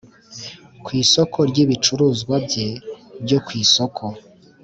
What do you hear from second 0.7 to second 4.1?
ku isoko ry ibicuruzwa bye byo ku isoko